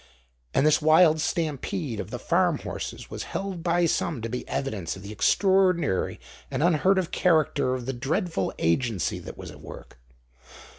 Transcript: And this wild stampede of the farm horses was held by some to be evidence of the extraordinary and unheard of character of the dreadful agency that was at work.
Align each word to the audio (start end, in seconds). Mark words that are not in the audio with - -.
And 0.55 0.65
this 0.65 0.81
wild 0.81 1.19
stampede 1.21 1.99
of 1.99 2.09
the 2.09 2.17
farm 2.17 2.57
horses 2.57 3.11
was 3.11 3.21
held 3.37 3.61
by 3.61 3.85
some 3.85 4.19
to 4.23 4.29
be 4.29 4.47
evidence 4.47 4.95
of 4.95 5.03
the 5.03 5.11
extraordinary 5.11 6.19
and 6.49 6.63
unheard 6.63 6.97
of 6.97 7.11
character 7.11 7.75
of 7.75 7.85
the 7.85 7.93
dreadful 7.93 8.51
agency 8.57 9.19
that 9.19 9.37
was 9.37 9.51
at 9.51 9.61
work. 9.61 9.99